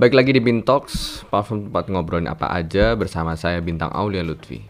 [0.00, 4.64] Baik lagi di Bintox, platform tempat ngobrolin apa aja bersama saya Bintang Aulia Lutfi.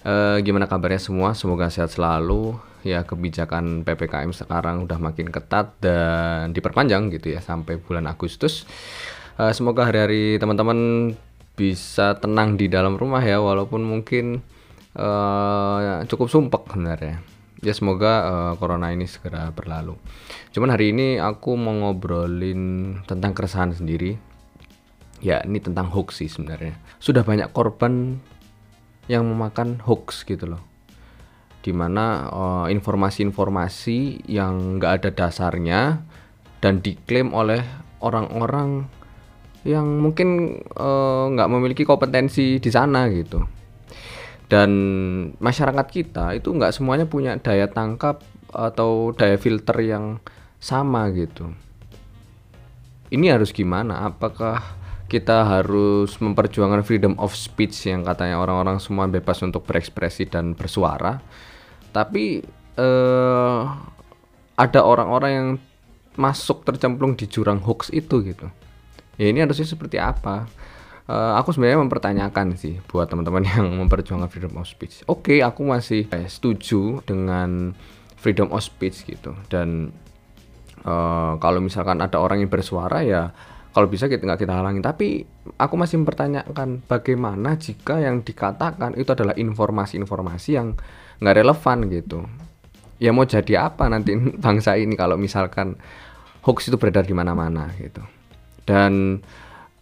[0.00, 1.36] Eh, gimana kabarnya semua?
[1.36, 2.56] Semoga sehat selalu.
[2.80, 8.64] Ya kebijakan PPKM sekarang udah makin ketat dan diperpanjang gitu ya sampai bulan Agustus.
[9.36, 11.12] Eh, semoga hari-hari teman-teman
[11.52, 14.40] bisa tenang di dalam rumah ya walaupun mungkin
[14.96, 17.20] eh, cukup sumpek sebenarnya.
[17.60, 20.00] Ya semoga eh, corona ini segera berlalu.
[20.56, 24.29] Cuman hari ini aku mau ngobrolin tentang keresahan sendiri.
[25.20, 26.76] Ya ini tentang hoax sih sebenarnya.
[26.96, 28.20] Sudah banyak korban
[29.06, 30.62] yang memakan hoax gitu loh.
[31.60, 36.00] Di mana eh, informasi-informasi yang nggak ada dasarnya
[36.64, 37.60] dan diklaim oleh
[38.00, 38.88] orang-orang
[39.68, 43.44] yang mungkin eh, nggak memiliki kompetensi di sana gitu.
[44.50, 44.70] Dan
[45.38, 50.18] masyarakat kita itu nggak semuanya punya daya tangkap atau daya filter yang
[50.58, 51.54] sama gitu.
[53.14, 54.10] Ini harus gimana?
[54.10, 54.79] Apakah
[55.10, 61.18] kita harus memperjuangkan freedom of speech yang katanya orang-orang semua bebas untuk berekspresi dan bersuara,
[61.90, 62.38] tapi
[62.78, 63.60] eh,
[64.54, 65.48] ada orang-orang yang
[66.14, 68.46] masuk tercemplung di jurang hoax itu gitu.
[69.18, 70.46] Ya ini harusnya seperti apa?
[71.10, 75.02] Eh, aku sebenarnya mempertanyakan sih buat teman-teman yang memperjuangkan freedom of speech.
[75.10, 77.74] Oke, aku masih eh, setuju dengan
[78.14, 79.90] freedom of speech gitu dan
[80.86, 83.34] eh, kalau misalkan ada orang yang bersuara ya
[83.70, 84.82] kalau bisa kita nggak kita halangin.
[84.82, 85.22] Tapi
[85.54, 90.74] aku masih mempertanyakan bagaimana jika yang dikatakan itu adalah informasi-informasi yang
[91.22, 92.18] nggak relevan gitu.
[92.98, 95.78] Ya mau jadi apa nanti bangsa ini kalau misalkan
[96.42, 98.02] hoax itu beredar di mana-mana gitu.
[98.66, 99.22] Dan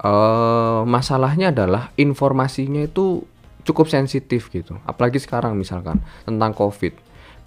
[0.05, 3.25] eh, masalahnya adalah informasinya itu
[3.64, 4.77] cukup sensitif gitu.
[4.84, 6.92] Apalagi sekarang misalkan tentang covid.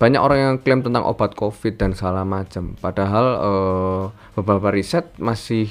[0.02, 2.74] Banyak orang yang klaim tentang obat covid dan segala macam.
[2.82, 4.04] Padahal eh,
[4.34, 5.70] beberapa riset masih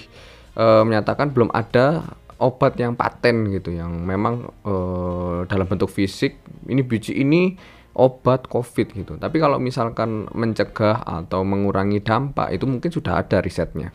[0.61, 2.05] eh, menyatakan belum ada
[2.41, 7.56] obat yang paten gitu yang memang eh, dalam bentuk fisik ini biji ini
[7.97, 9.16] obat covid gitu.
[9.16, 13.93] Tapi kalau misalkan mencegah atau mengurangi dampak itu mungkin sudah ada risetnya.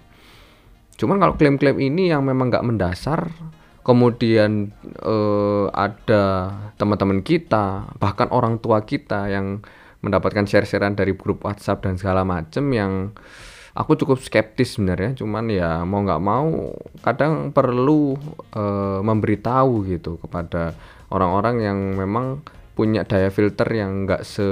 [0.95, 3.29] Cuman kalau klaim-klaim ini yang memang nggak mendasar
[3.85, 6.23] kemudian eh, ada
[6.81, 9.61] teman-teman kita bahkan orang tua kita yang
[10.01, 13.13] mendapatkan share-sharean dari grup WhatsApp dan segala macem yang
[13.75, 16.71] aku cukup skeptis sebenarnya cuman ya mau nggak mau
[17.03, 18.15] kadang perlu
[18.55, 20.71] eh, memberitahu gitu kepada
[21.11, 22.39] orang-orang yang memang
[22.75, 24.43] punya daya filter yang nggak se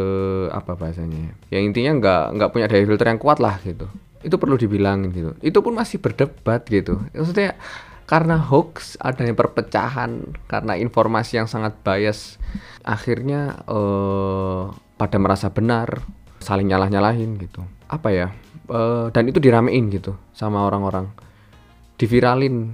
[0.52, 3.88] apa bahasanya ya yang intinya nggak nggak punya daya filter yang kuat lah gitu.
[4.24, 5.32] Itu perlu dibilangin gitu.
[5.44, 7.04] Itu pun masih berdebat gitu.
[7.12, 7.60] Maksudnya
[8.08, 12.40] karena hoax adanya perpecahan karena informasi yang sangat bias
[12.88, 14.62] akhirnya eh,
[14.96, 16.04] pada merasa benar
[16.40, 17.64] saling nyalah nyalahin gitu.
[17.92, 18.32] Apa ya
[18.64, 21.12] Eh, dan itu diramein gitu sama orang-orang.
[22.00, 22.72] Diviralin.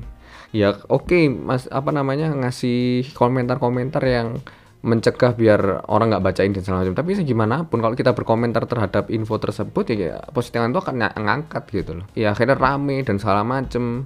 [0.49, 4.41] Ya oke mas apa namanya ngasih komentar-komentar yang
[4.79, 6.97] mencegah biar orang nggak bacain dan segala macam.
[6.97, 11.63] Tapi gimana pun kalau kita berkomentar terhadap info tersebut ya postingan itu akan ng- ngangkat
[11.73, 12.05] gitu loh.
[12.13, 14.05] Ya akhirnya rame dan segala macem.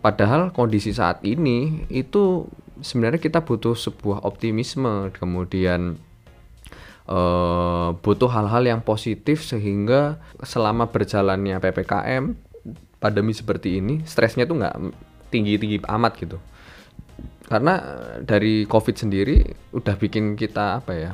[0.00, 2.48] Padahal kondisi saat ini itu
[2.80, 5.12] sebenarnya kita butuh sebuah optimisme.
[5.12, 6.00] Kemudian
[7.10, 12.38] eh, butuh hal-hal yang positif sehingga selama berjalannya ppkm
[13.02, 14.76] pandemi seperti ini stresnya tuh nggak
[15.34, 16.38] tinggi-tinggi amat gitu.
[17.50, 19.42] Karena eh, dari covid sendiri
[19.74, 21.12] udah bikin kita apa ya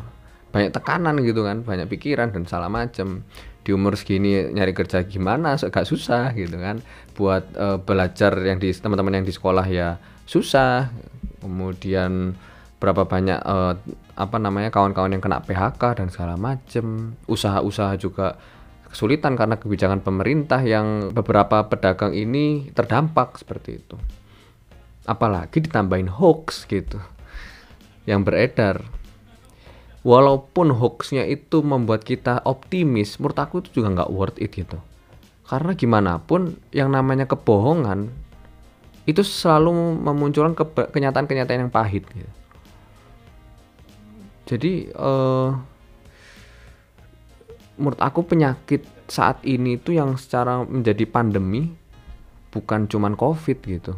[0.53, 3.25] banyak tekanan gitu kan banyak pikiran dan salah macem.
[3.67, 6.84] Di umur segini nyari kerja gimana agak susah gitu kan.
[7.17, 9.97] Buat eh, belajar yang di teman-teman yang di sekolah ya
[10.28, 10.93] susah.
[11.41, 12.34] Kemudian
[12.83, 13.41] berapa banyak
[14.16, 17.15] apa namanya kawan-kawan yang kena PHK dan segala macem.
[17.28, 18.41] Usaha-usaha juga
[18.88, 23.97] kesulitan karena kebijakan pemerintah yang beberapa pedagang ini terdampak seperti itu.
[25.04, 26.97] Apalagi ditambahin hoax gitu
[28.09, 28.81] yang beredar.
[30.00, 34.81] Walaupun hoaxnya itu membuat kita optimis menurut aku itu juga nggak worth it gitu.
[35.45, 38.10] Karena gimana pun yang namanya kebohongan
[39.07, 40.57] itu selalu memunculkan
[40.91, 42.30] kenyataan-kenyataan yang pahit gitu.
[44.47, 45.48] Jadi eh,
[47.77, 51.75] menurut aku penyakit saat ini itu yang secara menjadi pandemi
[52.51, 53.93] bukan cuman covid gitu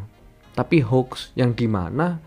[0.59, 2.19] tapi hoax yang di mana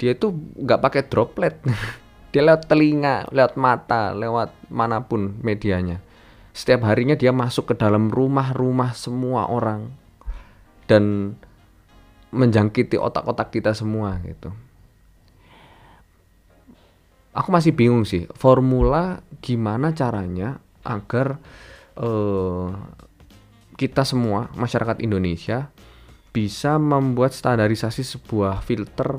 [0.00, 1.60] dia tuh nggak pakai droplet.
[2.32, 5.98] Dia lewat telinga lewat mata lewat mana pun medianya.
[6.54, 9.90] Setiap harinya dia masuk ke dalam rumah-rumah semua orang
[10.86, 11.34] dan
[12.30, 14.54] menjangkiti otak-otak kita semua gitu
[17.34, 21.38] aku masih bingung sih formula gimana caranya agar
[21.98, 22.68] eh,
[23.80, 25.72] kita semua masyarakat Indonesia
[26.30, 29.18] bisa membuat standarisasi sebuah filter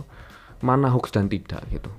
[0.61, 1.89] mana hoax dan tidak gitu.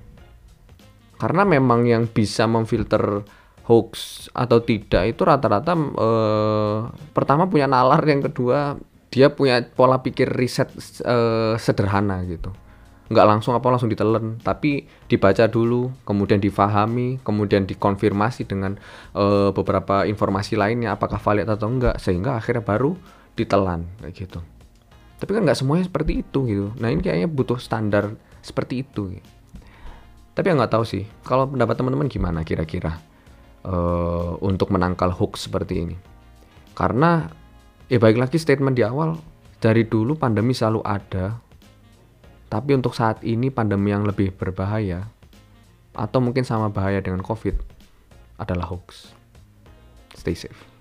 [1.19, 3.23] Karena memang yang bisa memfilter
[3.67, 6.79] hoax atau tidak itu rata-rata eh,
[7.11, 8.79] pertama punya nalar, yang kedua
[9.13, 10.71] dia punya pola pikir riset
[11.03, 12.49] eh, sederhana gitu.
[13.13, 18.73] Nggak langsung apa langsung ditelan, tapi dibaca dulu, kemudian difahami, kemudian dikonfirmasi dengan
[19.13, 22.97] eh, beberapa informasi lainnya apakah valid atau enggak, sehingga akhirnya baru
[23.37, 24.39] ditelan kayak gitu.
[25.21, 26.67] Tapi kan nggak semuanya seperti itu gitu.
[26.81, 29.13] Nah ini kayaknya butuh standar seperti itu.
[29.13, 29.29] Gitu.
[30.33, 32.97] tapi ya nggak tahu sih kalau pendapat teman-teman gimana kira-kira
[33.69, 35.95] uh, untuk menangkal hoax seperti ini?
[36.73, 37.29] Karena
[37.85, 39.13] ya baik lagi statement di awal
[39.61, 41.37] dari dulu pandemi selalu ada
[42.53, 45.09] tapi untuk saat ini pandemi yang lebih berbahaya
[45.97, 47.57] atau mungkin sama bahaya dengan covid
[48.37, 49.09] adalah hoax.
[50.13, 50.72] Stay safe